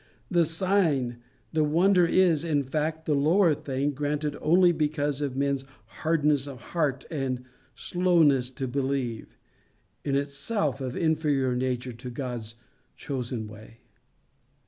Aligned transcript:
The 0.31 0.45
sign, 0.45 1.17
the 1.53 1.63
wonder 1.63 2.07
is, 2.07 2.43
in 2.43 2.63
fact, 2.63 3.05
the 3.05 3.13
lower 3.13 3.53
thing, 3.53 3.91
granted 3.91 4.35
only 4.41 4.71
because 4.71 5.21
of 5.21 5.35
men's 5.35 5.63
hardness 6.01 6.47
of 6.47 6.59
heart 6.73 7.05
and 7.11 7.43
slowness 7.75 8.49
to 8.49 8.67
believe 8.67 9.37
in 10.03 10.15
itself 10.15 10.81
of 10.81 10.97
inferior 10.97 11.55
nature 11.55 11.93
to 11.93 12.09
God's 12.09 12.55
chosen 12.95 13.47
way. 13.47 13.81